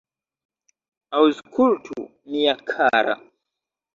[1.19, 2.05] Aŭskultu,
[2.37, 3.15] mia kara!